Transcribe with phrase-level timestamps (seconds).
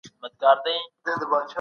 [0.03, 0.51] د بل چا
[1.05, 1.49] زړه مه ماتوئ.